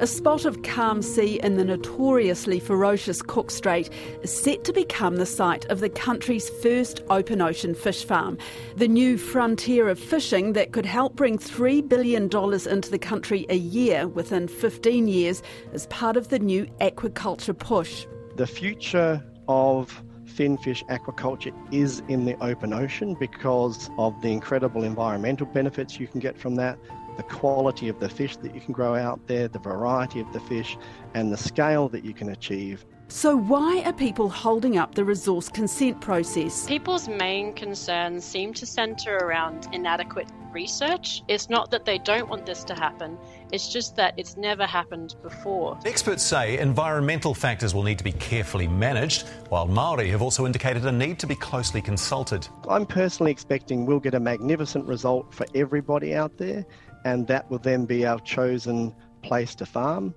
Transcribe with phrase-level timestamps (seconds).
[0.00, 3.90] A spot of calm sea in the notoriously ferocious Cook Strait
[4.22, 8.38] is set to become the site of the country's first open ocean fish farm.
[8.76, 13.56] The new frontier of fishing that could help bring $3 billion into the country a
[13.56, 15.42] year within 15 years
[15.74, 18.06] is part of the new aquaculture push.
[18.36, 25.46] The future of finfish aquaculture is in the open ocean because of the incredible environmental
[25.46, 26.78] benefits you can get from that
[27.16, 30.40] the quality of the fish that you can grow out there, the variety of the
[30.40, 30.76] fish,
[31.14, 32.84] and the scale that you can achieve.
[33.12, 36.64] So, why are people holding up the resource consent process?
[36.66, 41.22] People's main concerns seem to centre around inadequate research.
[41.26, 43.18] It's not that they don't want this to happen,
[43.50, 45.76] it's just that it's never happened before.
[45.84, 50.86] Experts say environmental factors will need to be carefully managed, while Maori have also indicated
[50.86, 52.46] a need to be closely consulted.
[52.68, 56.64] I'm personally expecting we'll get a magnificent result for everybody out there,
[57.04, 60.14] and that will then be our chosen place to farm.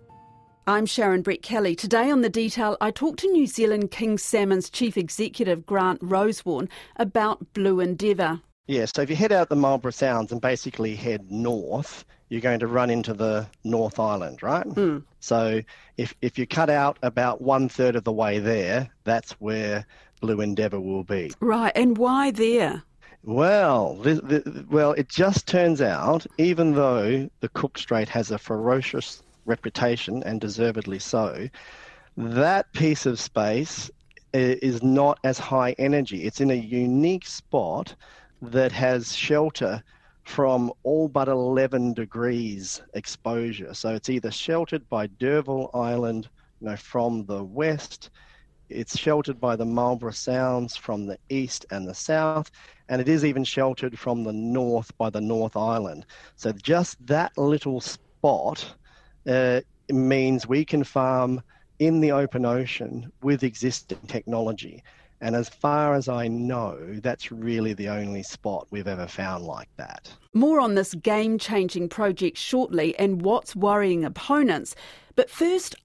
[0.66, 1.78] I'm Sharon Brettkelly.
[1.78, 6.70] Today on The Detail, I talk to New Zealand King Salmon's Chief Executive Grant Rosewarne
[6.96, 8.40] about Blue Endeavour.
[8.68, 12.62] Yeah, so if you head out the Marlborough Sounds and basically head north, you're going
[12.62, 14.66] to run into the North Island, right?
[14.66, 15.04] Mm.
[15.20, 15.62] So
[15.98, 19.86] if, if you cut out about one third of the way there, that's where
[20.22, 21.34] Blue Endeavour will be.
[21.42, 22.84] Right, and why there?
[23.26, 28.38] Well, the, the, well, it just turns out, even though the Cook Strait has a
[28.38, 31.48] ferocious reputation, and deservedly so,
[32.18, 33.90] that piece of space
[34.34, 36.24] is not as high energy.
[36.24, 37.96] It's in a unique spot
[38.42, 39.82] that has shelter
[40.24, 43.74] from all but 11 degrees exposure.
[43.74, 46.28] So it's either sheltered by D'Urville Island,
[46.60, 48.10] you know, from the west,
[48.70, 52.52] it's sheltered by the Marlborough Sounds from the east and the south,
[52.90, 56.06] and it is even sheltered from the north by the North Island.
[56.36, 58.74] So just that little spot
[59.28, 61.42] uh, means we can farm
[61.80, 64.84] in the open ocean with existing technology.
[65.22, 69.70] And as far as I know, that's really the only spot we've ever found like
[69.78, 70.12] that.
[70.34, 74.76] More on this game changing project shortly and what's worrying opponents.
[75.16, 75.76] But first,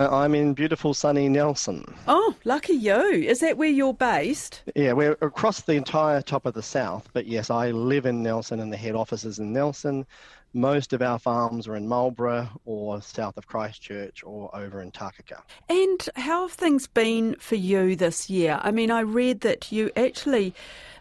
[0.00, 1.84] Uh, I'm in beautiful sunny Nelson.
[2.08, 3.02] Oh, lucky you.
[3.02, 4.62] Is that where you're based?
[4.74, 8.60] Yeah, we're across the entire top of the south, but yes, I live in Nelson
[8.60, 10.06] and the head office is in Nelson.
[10.54, 15.42] Most of our farms are in Marlborough or south of Christchurch or over in Takaka.
[15.68, 18.58] And how have things been for you this year?
[18.62, 20.54] I mean, I read that you actually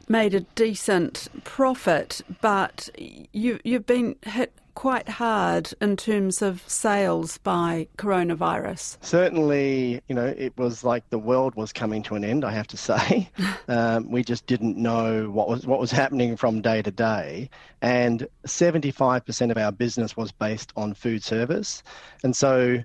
[0.10, 2.90] made a decent profit, but
[3.32, 8.98] you, you've been hit quite hard in terms of sales by coronavirus.
[9.02, 12.46] Certainly, you know, it was like the world was coming to an end.
[12.46, 13.30] I have to say,
[13.68, 17.50] um, we just didn't know what was what was happening from day to day,
[17.82, 21.84] and seventy-five percent of our business was based on food service,
[22.24, 22.82] and so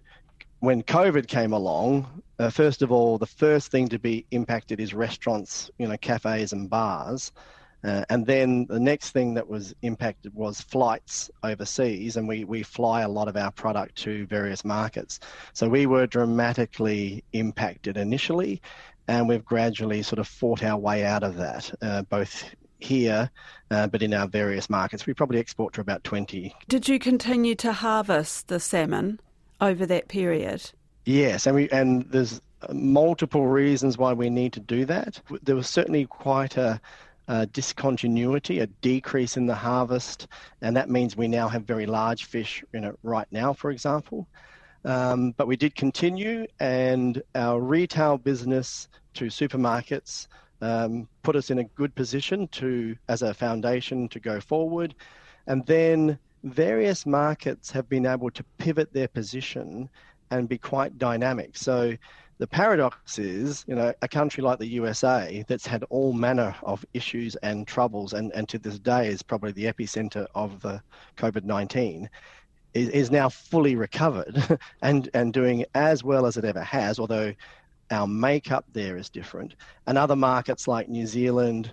[0.58, 4.94] when COVID came along, uh, first of all, the first thing to be impacted is
[4.94, 7.32] restaurants, you know, cafes and bars.
[7.84, 12.62] Uh, and then the next thing that was impacted was flights overseas, and we, we
[12.62, 15.20] fly a lot of our product to various markets.
[15.52, 18.62] So we were dramatically impacted initially,
[19.06, 23.30] and we've gradually sort of fought our way out of that, uh, both here,
[23.70, 25.06] uh, but in our various markets.
[25.06, 26.54] We probably export to about 20.
[26.68, 29.20] Did you continue to harvest the salmon
[29.60, 30.70] over that period?
[31.04, 32.40] Yes, and we and there's
[32.72, 35.20] multiple reasons why we need to do that.
[35.42, 36.80] There was certainly quite a
[37.28, 40.28] uh, discontinuity, a decrease in the harvest,
[40.60, 44.26] and that means we now have very large fish in it right now, for example.
[44.84, 50.26] Um, but we did continue, and our retail business to supermarkets
[50.60, 54.94] um, put us in a good position to, as a foundation, to go forward.
[55.46, 59.88] And then various markets have been able to pivot their position
[60.30, 61.56] and be quite dynamic.
[61.56, 61.96] So
[62.38, 66.84] the paradox is, you know, a country like the USA that's had all manner of
[66.92, 70.82] issues and troubles, and, and to this day is probably the epicenter of the
[71.16, 72.10] COVID 19,
[72.74, 77.32] is, is now fully recovered and, and doing as well as it ever has, although
[77.90, 79.54] our makeup there is different.
[79.86, 81.72] And other markets like New Zealand,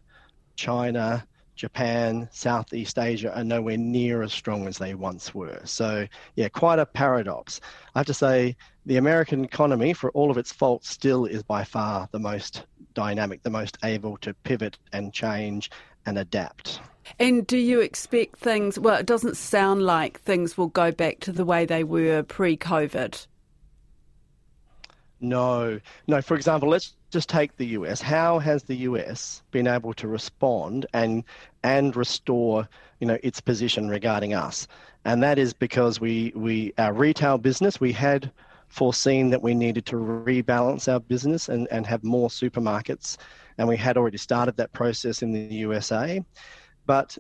[0.55, 1.25] China,
[1.61, 5.61] Japan, Southeast Asia are nowhere near as strong as they once were.
[5.63, 7.61] So, yeah, quite a paradox.
[7.93, 8.55] I have to say,
[8.87, 12.65] the American economy, for all of its faults, still is by far the most
[12.95, 15.69] dynamic, the most able to pivot and change
[16.07, 16.81] and adapt.
[17.19, 21.31] And do you expect things, well, it doesn't sound like things will go back to
[21.31, 23.27] the way they were pre COVID.
[25.19, 26.21] No, no.
[26.23, 28.01] For example, let's just take the US.
[28.01, 31.23] How has the US been able to respond and
[31.63, 32.67] and restore,
[32.99, 34.67] you know, its position regarding us?
[35.05, 38.31] And that is because we we our retail business we had
[38.71, 43.17] foreseen that we needed to rebalance our business and, and have more supermarkets,
[43.57, 46.23] and we had already started that process in the USA.
[46.85, 47.17] But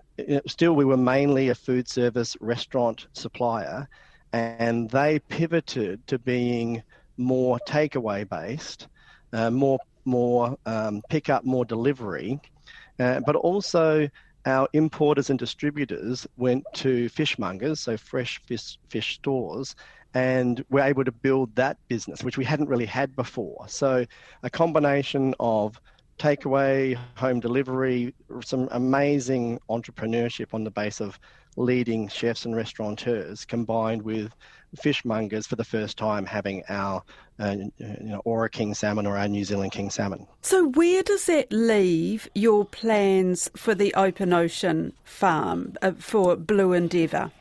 [0.47, 3.87] still, we were mainly a food service restaurant supplier,
[4.31, 6.81] and they pivoted to being
[7.17, 8.87] more takeaway based,
[9.33, 12.39] uh, more more um, pickup, more delivery,
[12.99, 14.09] uh, but also
[14.45, 19.75] our importers and distributors went to fishmongers, so fresh fish, fish stores,
[20.13, 23.65] and we're able to build that business, which we hadn't really had before.
[23.67, 24.05] So
[24.43, 25.79] a combination of
[26.17, 28.13] takeaway, home delivery,
[28.43, 31.19] some amazing entrepreneurship on the base of
[31.57, 34.33] leading chefs and restaurateurs combined with
[34.77, 37.03] fishmongers for the first time having our
[37.39, 40.27] uh, you know, Ora King salmon or our New Zealand King salmon.
[40.41, 46.73] So, where does that leave your plans for the open ocean farm uh, for Blue
[46.73, 47.31] Endeavour?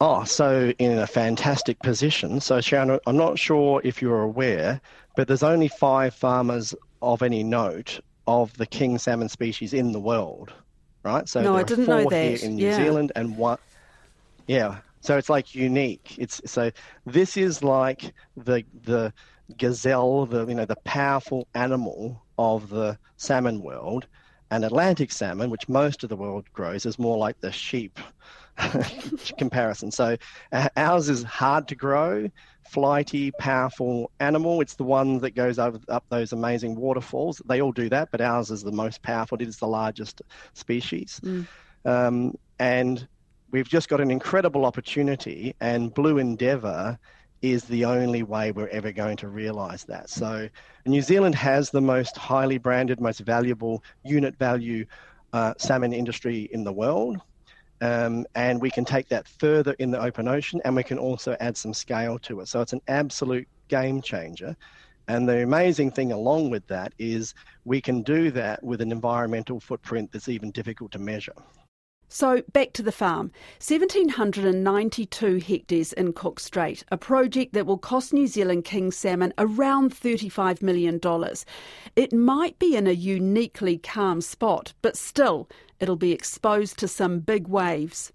[0.00, 2.40] Oh, so in a fantastic position.
[2.40, 4.80] So, Sharon, I'm not sure if you're aware,
[5.16, 10.00] but there's only five farmers of any note of the king salmon species in the
[10.00, 10.52] world,
[11.02, 11.28] right?
[11.28, 12.42] So no, I didn't know that.
[12.42, 12.76] in New yeah.
[12.76, 13.58] Zealand and one,
[14.46, 14.78] yeah.
[15.04, 16.16] So it's like unique.
[16.18, 16.70] It's so
[17.04, 19.12] this is like the the
[19.58, 24.08] gazelle, the you know the powerful animal of the salmon world,
[24.50, 28.00] and Atlantic salmon, which most of the world grows, is more like the sheep
[29.38, 29.90] comparison.
[29.90, 30.16] So
[30.52, 32.30] uh, ours is hard to grow,
[32.70, 34.62] flighty, powerful animal.
[34.62, 37.42] It's the one that goes over, up those amazing waterfalls.
[37.44, 39.36] They all do that, but ours is the most powerful.
[39.38, 40.22] It is the largest
[40.54, 41.20] species.
[41.22, 41.46] Mm.
[41.84, 43.06] Um, and
[43.54, 46.98] we've just got an incredible opportunity, and Blue Endeavour
[47.40, 50.10] is the only way we're ever going to realize that.
[50.10, 50.48] So,
[50.86, 54.84] New Zealand has the most highly branded, most valuable unit value
[55.32, 57.20] uh, salmon industry in the world.
[57.80, 61.36] Um, and we can take that further in the open ocean and we can also
[61.38, 62.48] add some scale to it.
[62.48, 64.56] So it's an absolute game changer.
[65.06, 67.34] And the amazing thing along with that is
[67.64, 71.34] we can do that with an environmental footprint that's even difficult to measure.
[72.14, 73.32] So back to the farm.
[73.66, 79.92] 1,792 hectares in Cook Strait, a project that will cost New Zealand king salmon around
[79.92, 81.00] $35 million.
[81.96, 85.48] It might be in a uniquely calm spot, but still,
[85.80, 88.12] it'll be exposed to some big waves.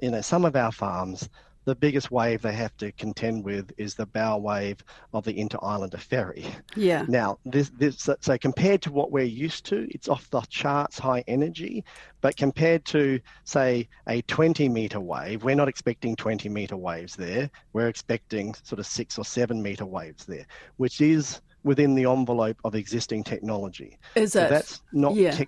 [0.00, 1.28] You know, some of our farms,
[1.64, 4.82] the biggest wave they have to contend with is the bow wave
[5.12, 6.46] of the inter-islander ferry.
[6.74, 7.04] Yeah.
[7.08, 11.24] Now, this, this so compared to what we're used to, it's off the charts high
[11.28, 11.84] energy,
[12.20, 17.50] but compared to say a 20 meter wave, we're not expecting 20 meter waves there.
[17.72, 22.56] We're expecting sort of 6 or 7 meter waves there, which is within the envelope
[22.64, 23.98] of existing technology.
[24.14, 24.50] Is so it?
[24.50, 25.30] That's not yeah.
[25.32, 25.46] Te-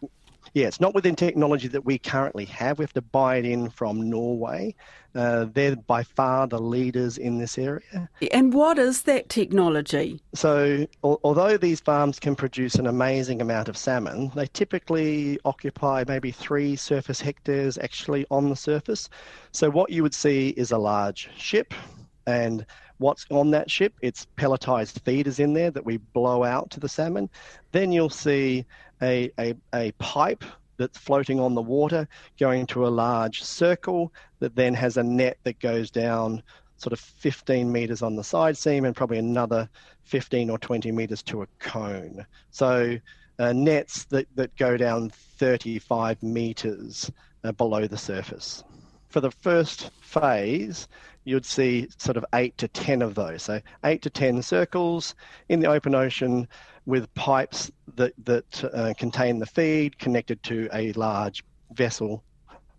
[0.54, 2.78] yeah, it's not within technology that we currently have.
[2.78, 4.76] We have to buy it in from Norway.
[5.12, 8.08] Uh, they're by far the leaders in this area.
[8.32, 10.20] And what is that technology?
[10.32, 16.04] So, al- although these farms can produce an amazing amount of salmon, they typically occupy
[16.06, 19.08] maybe three surface hectares actually on the surface.
[19.50, 21.74] So, what you would see is a large ship
[22.26, 22.64] and
[22.98, 23.94] what's on that ship.
[24.02, 27.28] It's pelletized feeders in there that we blow out to the salmon.
[27.72, 28.64] Then you'll see
[29.02, 30.44] a, a, a pipe
[30.76, 32.08] that's floating on the water
[32.38, 36.42] going to a large circle that then has a net that goes down
[36.76, 39.68] sort of 15 meters on the side seam and probably another
[40.02, 42.26] 15 or 20 meters to a cone.
[42.50, 42.98] So
[43.38, 47.10] uh, nets that, that go down 35 meters
[47.44, 48.64] uh, below the surface.
[49.08, 50.88] For the first phase,
[51.24, 53.42] you'd see sort of eight to 10 of those.
[53.42, 55.14] So eight to 10 circles
[55.48, 56.48] in the open ocean
[56.86, 62.22] with pipes that, that uh, contain the feed connected to a large vessel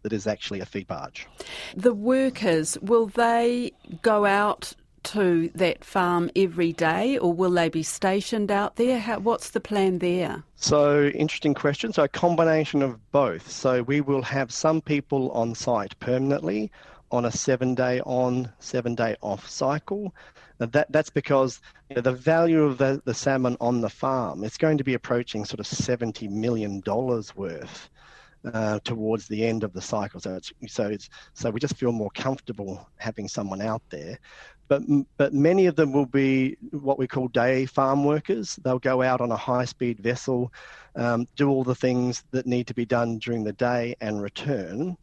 [0.04, 1.28] that is actually a feed barge.
[1.76, 3.72] The workers, will they
[4.04, 4.74] go out
[5.06, 9.00] to that farm every day or will they be stationed out there?
[9.00, 10.44] How, what's the plan there?
[10.56, 11.94] So, interesting question.
[11.94, 13.50] So, a combination of both.
[13.50, 16.72] So, we will have some people on site permanently
[17.12, 20.14] on a seven day on, seven day off cycle.
[20.58, 21.60] That, that's because
[21.90, 24.94] you know, the value of the, the salmon on the farm is going to be
[24.94, 26.82] approaching sort of $70 million
[27.36, 27.90] worth.
[28.54, 31.92] Uh, towards the end of the cycle, so it's so it's so we just feel
[31.92, 34.20] more comfortable having someone out there,
[34.68, 34.82] but
[35.18, 38.56] but many of them will be what we call day farm workers.
[38.58, 40.52] They'll go out on a high speed vessel,
[40.96, 44.98] um, do all the things that need to be done during the day, and return.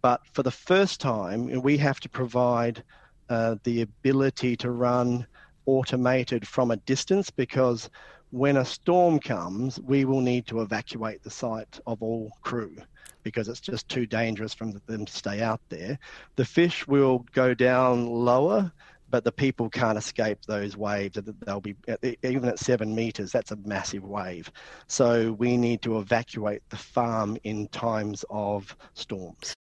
[0.00, 2.82] But for the first time, we have to provide
[3.28, 5.26] uh, the ability to run
[5.66, 7.90] automated from a distance because
[8.30, 12.74] when a storm comes, we will need to evacuate the site of all crew
[13.22, 15.98] because it's just too dangerous for them to stay out there.
[16.36, 18.72] The fish will go down lower,
[19.10, 21.18] but the people can't escape those waves.
[21.44, 21.76] They'll be
[22.22, 23.30] even at seven meters.
[23.30, 24.50] That's a massive wave.
[24.88, 29.54] So we need to evacuate the farm in times of storms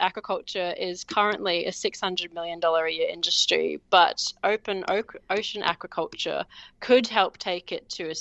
[0.00, 6.44] aquaculture is currently a $600 million a year industry, but open ocean aquaculture
[6.80, 8.14] could help take it to a,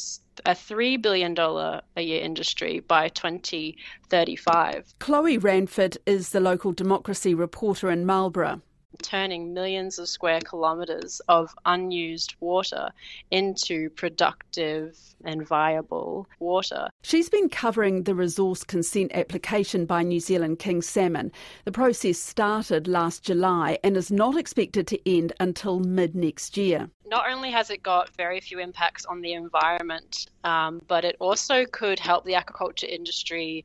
[0.46, 4.96] a $3 billion a year industry by 2035.
[5.00, 8.62] Chloe Ranford is the local democracy reporter in Marlborough
[9.02, 12.90] turning millions of square kilometres of unused water
[13.32, 16.90] into productive and viable water.
[17.04, 21.32] She's been covering the resource consent application by New Zealand King Salmon.
[21.66, 26.90] The process started last July and is not expected to end until mid next year
[27.10, 31.66] not only has it got very few impacts on the environment, um, but it also
[31.66, 33.64] could help the aquaculture industry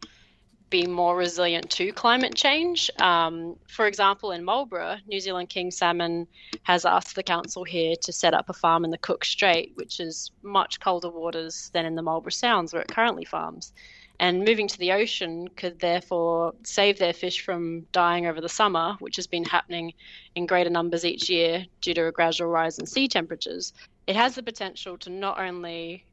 [0.72, 2.90] be more resilient to climate change.
[2.98, 6.26] Um, for example, in Marlborough, New Zealand King Salmon
[6.62, 10.00] has asked the council here to set up a farm in the Cook Strait, which
[10.00, 13.72] is much colder waters than in the Marlborough Sounds where it currently farms.
[14.18, 18.96] And moving to the ocean could therefore save their fish from dying over the summer,
[18.98, 19.92] which has been happening
[20.34, 23.74] in greater numbers each year due to a gradual rise in sea temperatures.
[24.06, 26.06] It has the potential to not only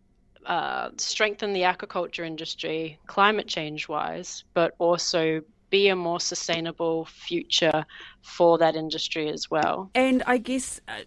[0.50, 7.86] uh, strengthen the aquaculture industry climate change wise, but also be a more sustainable future
[8.24, 9.91] for that industry as well.
[9.94, 11.01] And I guess uh,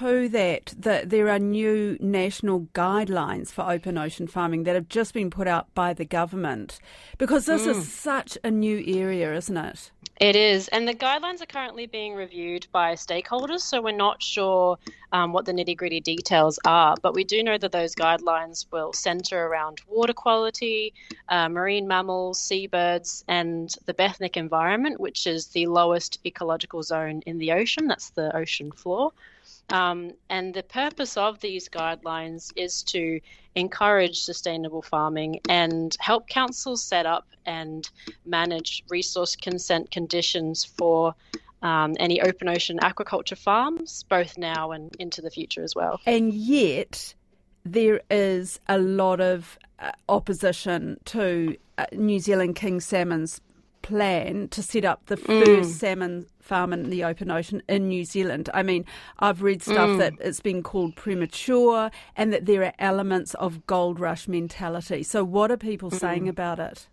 [0.00, 5.14] to that, that there are new national guidelines for open ocean farming that have just
[5.14, 6.78] been put out by the government
[7.16, 7.68] because this mm.
[7.70, 9.90] is such a new area, isn't it?
[10.22, 14.78] It is, and the guidelines are currently being reviewed by stakeholders, so we're not sure
[15.10, 18.92] um, what the nitty gritty details are, but we do know that those guidelines will
[18.92, 20.94] centre around water quality,
[21.28, 27.38] uh, marine mammals, seabirds, and the Benthic environment, which is the lowest ecological zone in
[27.38, 27.88] the ocean.
[27.88, 29.10] That's the ocean floor.
[29.72, 33.20] Um, and the purpose of these guidelines is to
[33.54, 37.88] encourage sustainable farming and help councils set up and
[38.26, 41.14] manage resource consent conditions for
[41.62, 46.00] um, any open ocean aquaculture farms, both now and into the future as well.
[46.04, 47.14] And yet,
[47.64, 53.40] there is a lot of uh, opposition to uh, New Zealand king salmon's
[53.80, 55.44] plan to set up the mm.
[55.44, 58.50] first salmon farm in the open ocean in New Zealand.
[58.52, 58.84] I mean,
[59.20, 59.98] I've read stuff mm.
[59.98, 65.02] that it's been called premature and that there are elements of gold rush mentality.
[65.02, 65.98] So, what are people mm.
[65.98, 66.88] saying about it?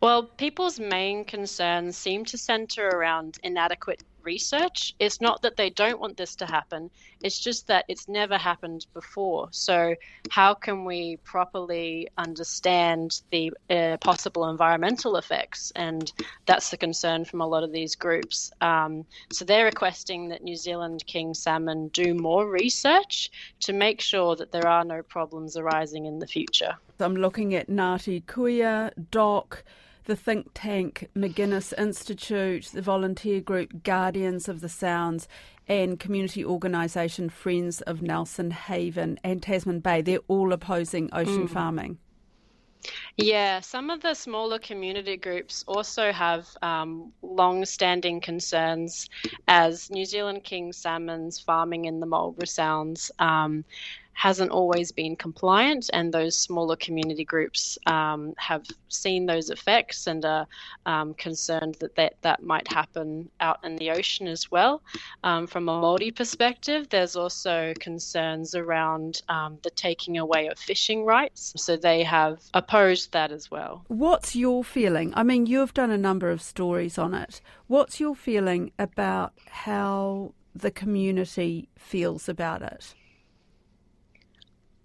[0.00, 4.94] Well, people's main concerns seem to center around inadequate research.
[4.98, 6.90] It's not that they don't want this to happen,
[7.22, 9.48] it's just that it's never happened before.
[9.52, 9.94] So,
[10.30, 15.72] how can we properly understand the uh, possible environmental effects?
[15.76, 16.12] And
[16.44, 18.52] that's the concern from a lot of these groups.
[18.60, 23.30] Um, so, they're requesting that New Zealand king salmon do more research
[23.60, 26.74] to make sure that there are no problems arising in the future.
[26.98, 29.64] I'm looking at Ngāti Kuia, DOC
[30.06, 35.28] the think tank McGuinness Institute, the volunteer group Guardians of the Sounds,
[35.68, 40.00] and community organisation Friends of Nelson Haven and Tasman Bay.
[40.00, 41.50] They're all opposing ocean mm.
[41.50, 41.98] farming.
[43.16, 49.08] Yeah, some of the smaller community groups also have um, long standing concerns
[49.48, 53.10] as New Zealand king salmon's farming in the Marlborough Sounds.
[53.18, 53.64] Um,
[54.16, 60.24] hasn't always been compliant, and those smaller community groups um, have seen those effects and
[60.24, 60.46] are
[60.86, 64.82] um, concerned that, that that might happen out in the ocean as well.
[65.22, 71.04] Um, from a Māori perspective, there's also concerns around um, the taking away of fishing
[71.04, 73.84] rights, so they have opposed that as well.
[73.88, 75.12] What's your feeling?
[75.14, 77.42] I mean, you've done a number of stories on it.
[77.66, 82.94] What's your feeling about how the community feels about it?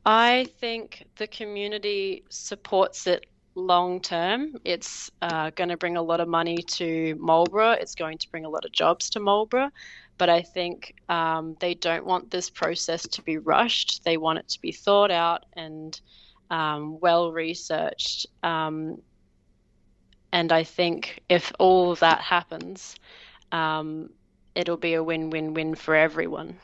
[0.06, 4.56] I think the community supports it long term.
[4.64, 7.74] It's uh, going to bring a lot of money to Marlborough.
[7.74, 9.70] It's going to bring a lot of jobs to Marlborough.
[10.18, 14.04] But I think um, they don't want this process to be rushed.
[14.04, 16.00] They want it to be thought out and
[16.50, 18.28] um, well researched.
[18.44, 19.02] Um,
[20.34, 22.96] and I think if all of that happens,
[23.52, 24.10] um,
[24.56, 26.58] it'll be a win win win for everyone.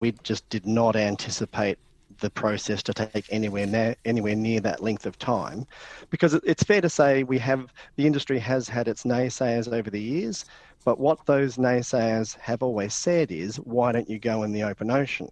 [0.00, 1.78] We just did not anticipate
[2.20, 5.66] the process to take anywhere near, anywhere near that length of time,
[6.10, 10.00] because it's fair to say we have the industry has had its naysayers over the
[10.00, 10.44] years,
[10.84, 14.90] but what those naysayers have always said is, why don't you go in the open
[14.90, 15.28] ocean?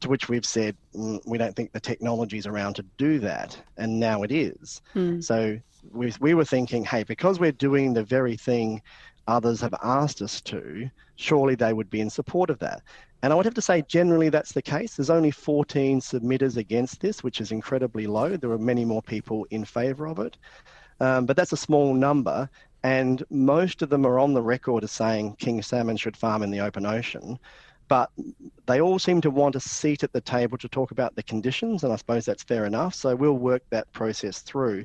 [0.00, 3.60] To which we've said mm, we don't think the technology is around to do that,
[3.76, 4.82] and now it is.
[4.94, 5.24] Mm.
[5.24, 5.58] So
[5.92, 8.82] we, we were thinking, hey, because we're doing the very thing
[9.26, 12.80] others have asked us to, surely they would be in support of that.
[13.22, 14.94] And I would have to say, generally, that's the case.
[14.94, 18.36] There's only 14 submitters against this, which is incredibly low.
[18.36, 20.36] There are many more people in favour of it.
[21.00, 22.48] Um, but that's a small number.
[22.84, 26.52] And most of them are on the record as saying king salmon should farm in
[26.52, 27.40] the open ocean.
[27.88, 28.10] But
[28.66, 31.82] they all seem to want a seat at the table to talk about the conditions.
[31.82, 32.94] And I suppose that's fair enough.
[32.94, 34.84] So we'll work that process through.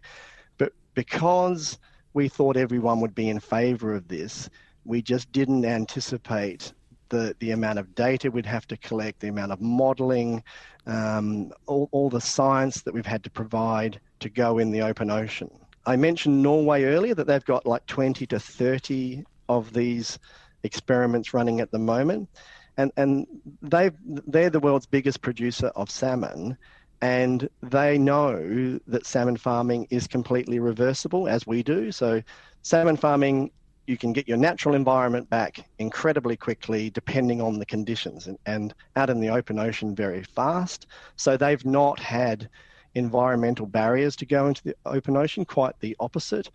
[0.58, 1.78] But because
[2.16, 4.50] we thought everyone would be in favour of this,
[4.86, 6.74] we just didn't anticipate
[7.10, 10.44] the, the amount of data we'd have to collect, the amount of modelling,
[10.88, 15.12] um, all, all the science that we've had to provide to go in the open
[15.12, 15.50] ocean.
[15.86, 20.18] I mentioned Norway earlier that they've got like 20 to 30 of these
[20.64, 22.30] experiments running at the moment.
[22.78, 23.28] And, and
[23.62, 26.58] they they're the world's biggest producer of salmon.
[27.02, 31.92] And they know that salmon farming is completely reversible, as we do.
[31.92, 32.24] So,
[32.62, 33.52] salmon farming
[33.86, 38.74] you can get your natural environment back incredibly quickly depending on the conditions and, and
[38.96, 40.88] out in the open ocean very fast.
[41.16, 42.50] So they've not had
[42.96, 46.50] environmental barriers to go into the open ocean, quite the opposite.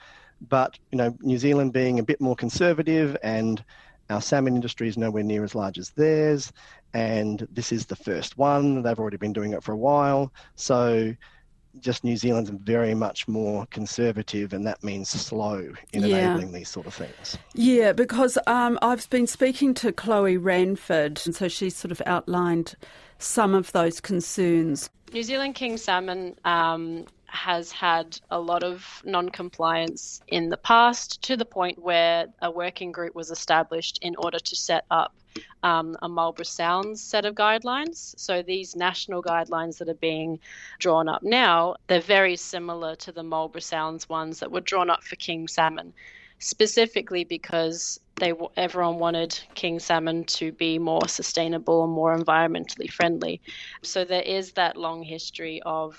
[0.49, 3.63] But you know, New Zealand being a bit more conservative and
[4.11, 6.51] our salmon industry is nowhere near as large as theirs,
[6.95, 8.83] and this is the first one.
[8.83, 10.33] They've already been doing it for a while.
[10.55, 11.15] So
[11.81, 16.19] just New Zealand's very much more conservative, and that means slow in yeah.
[16.19, 17.39] enabling these sort of things.
[17.55, 22.75] Yeah, because um, I've been speaking to Chloe Ranford, and so she's sort of outlined
[23.19, 24.91] some of those concerns.
[25.13, 31.23] New Zealand king salmon um, has had a lot of non compliance in the past
[31.23, 35.15] to the point where a working group was established in order to set up
[35.63, 38.19] um, a Marlborough Sounds set of guidelines.
[38.19, 40.39] So these national guidelines that are being
[40.79, 45.05] drawn up now, they're very similar to the Marlborough Sounds ones that were drawn up
[45.05, 45.93] for king salmon,
[46.39, 53.41] specifically because they everyone wanted king salmon to be more sustainable and more environmentally friendly.
[53.83, 55.97] So there is that long history of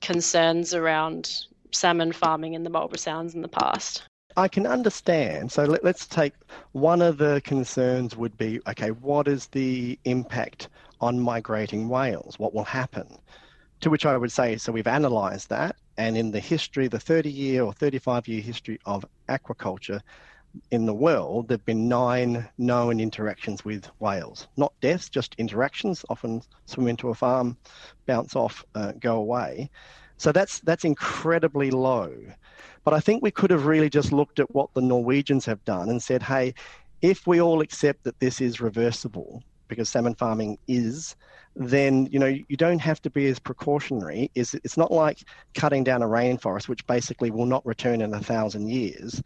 [0.00, 4.02] concerns around salmon farming in the Marlborough Sounds in the past.
[4.36, 5.50] I can understand.
[5.50, 6.34] So let, us take
[6.72, 10.68] one of the concerns would be okay, what is the impact
[11.00, 12.38] on migrating whales?
[12.38, 13.18] What will happen?
[13.80, 17.30] To which I would say, so we've analysed that, and in the history, the 30
[17.30, 20.00] year or 35 year history of aquaculture
[20.70, 24.48] in the world, there have been nine known interactions with whales.
[24.56, 27.56] Not deaths, just interactions, often swim into a farm,
[28.06, 29.70] bounce off, uh, go away.
[30.16, 32.14] So that's, that's incredibly low.
[32.84, 35.88] But I think we could have really just looked at what the Norwegians have done
[35.88, 36.54] and said, hey,
[37.02, 41.16] if we all accept that this is reversible, because salmon farming is,
[41.56, 44.30] then you know you don't have to be as precautionary.
[44.34, 45.20] It's, it's not like
[45.54, 49.22] cutting down a rainforest, which basically will not return in a thousand years.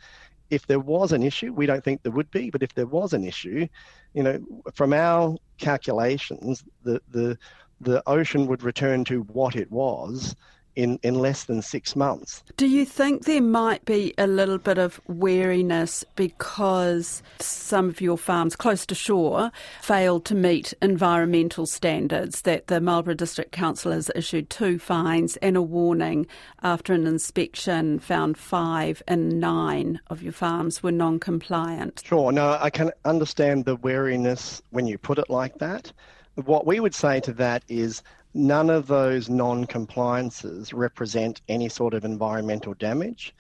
[0.51, 3.13] If there was an issue, we don't think there would be, but if there was
[3.13, 3.67] an issue,
[4.13, 4.41] you know,
[4.75, 7.39] from our calculations, the the
[7.81, 10.37] the ocean would return to what it was
[10.77, 12.43] in, in less than six months.
[12.57, 18.19] Do you think there might be a little bit of wariness because some of your
[18.19, 22.43] farms close to shore failed to meet environmental standards?
[22.43, 26.27] That the Marlborough District Council has issued two fines and a warning
[26.63, 32.03] after an inspection found five and nine of your farms were non compliant?
[32.05, 32.33] Sure.
[32.33, 35.93] No, I can understand the wariness when you put it like that.
[36.37, 38.03] What we would say to that is
[38.35, 43.35] none of those non compliances represent any sort of environmental damage.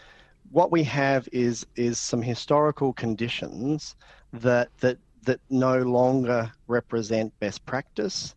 [0.51, 3.97] What we have is is some historical conditions
[4.33, 8.35] that that that no longer represent best practice,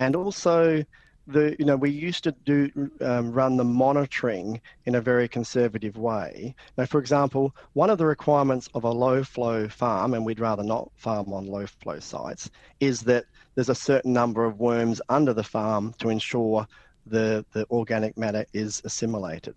[0.00, 0.84] and also
[1.26, 5.96] the you know we used to do um, run the monitoring in a very conservative
[5.96, 6.54] way.
[6.76, 10.64] Now, for example, one of the requirements of a low flow farm, and we'd rather
[10.64, 13.26] not farm on low flow sites, is that
[13.60, 16.66] there's a certain number of worms under the farm to ensure
[17.04, 19.54] the the organic matter is assimilated.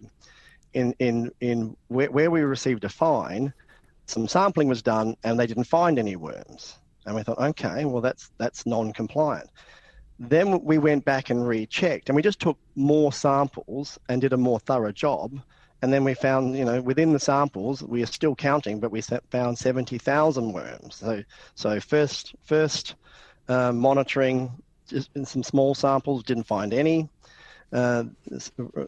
[0.74, 3.54] In in in where, where we received a fine,
[4.06, 8.02] some sampling was done and they didn't find any worms, and we thought, okay, well
[8.02, 9.50] that's that's non-compliant
[10.20, 14.38] then we went back and rechecked, and we just took more samples and did a
[14.38, 15.40] more thorough job.
[15.82, 19.02] And then we found, you know, within the samples, we are still counting, but we
[19.02, 20.96] found 70,000 worms.
[20.96, 21.24] So,
[21.56, 22.96] so first, first
[23.48, 24.52] uh, monitoring
[24.88, 27.10] just in some small samples, didn't find any.
[27.72, 28.04] Uh,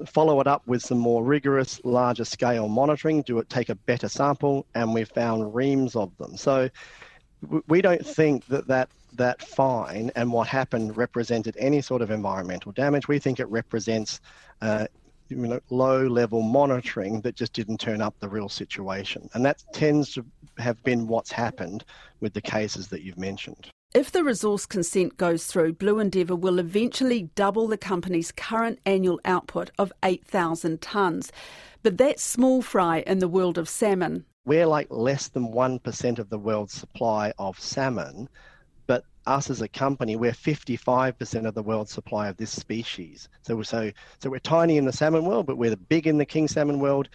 [0.06, 4.08] follow it up with some more rigorous, larger scale monitoring, do it, take a better
[4.08, 6.38] sample, and we found reams of them.
[6.38, 6.70] So
[7.68, 12.74] we don't think that that that fine and what happened represented any sort of environmental
[12.74, 13.08] damage.
[13.08, 14.20] We think it represents
[14.62, 14.88] uh,
[15.30, 19.30] you know, low level monitoring that just didn't turn up the real situation.
[19.34, 20.26] And that tends to
[20.58, 21.86] have been what's happened
[22.20, 23.72] with the cases that you've mentioned.
[23.96, 29.22] If the resource consent goes through, Blue Endeavour will eventually double the company's current annual
[29.24, 31.32] output of 8,000 tonnes.
[31.82, 34.26] But that's small fry in the world of salmon.
[34.44, 38.28] We're like less than 1% of the world's supply of salmon
[38.88, 43.28] but us as a company, we're 55% of the world's supply of this species.
[43.42, 46.48] So, so, so we're tiny in the salmon world, but we're big in the king
[46.48, 47.10] salmon world.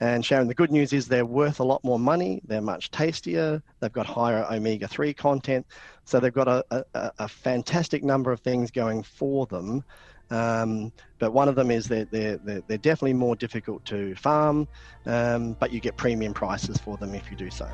[0.00, 2.42] And Sharon, the good news is they're worth a lot more money.
[2.46, 3.62] They're much tastier.
[3.80, 5.66] They've got higher omega 3 content.
[6.04, 9.84] So they've got a, a, a fantastic number of things going for them.
[10.30, 14.66] Um, but one of them is that they're, they're, they're, definitely more difficult to farm,
[15.06, 17.68] um, but you get premium prices for them if you do so.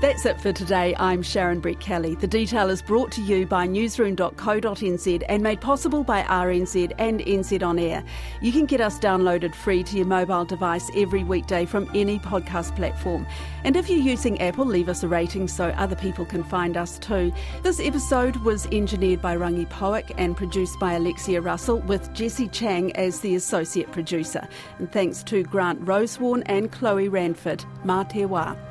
[0.00, 0.94] That's it for today.
[0.96, 2.20] I'm Sharon Brettkelly.
[2.20, 7.64] The detail is brought to you by newsroom.co.nz and made possible by RNZ and NZ
[7.64, 8.04] On Air.
[8.40, 12.76] You can get us downloaded free to your mobile device every weekday from any podcast
[12.76, 13.26] platform.
[13.64, 17.00] And if you're using Apple, leave us a rating so other people can find us
[17.00, 17.32] too.
[17.64, 22.94] This episode was engineered by Rangi Powick and produced by Alexia Russell with Jessie Chiang
[22.94, 24.46] as the associate producer.
[24.78, 27.64] And thanks to Grant Rosewarne and Chloe Ranford.
[27.82, 28.67] Ma te wā.